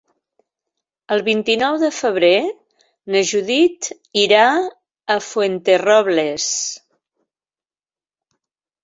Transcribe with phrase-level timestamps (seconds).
[1.15, 2.31] El vint-i-nou de febrer
[3.15, 3.89] na Judit
[4.21, 4.47] irà
[5.17, 6.49] a Fuenterrobles.